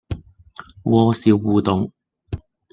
[0.81, 1.91] 鍋燒烏冬